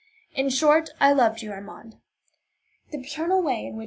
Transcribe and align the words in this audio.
In 0.33 0.49
short, 0.49 0.89
I 0.99 1.13
loved 1.13 1.43
you, 1.43 1.51
Armand. 1.51 1.97
The 2.89 3.03
paternal 3.03 3.43
way 3.43 3.67
in 3.67 3.75
which 3.75 3.75
M. 3.75 3.79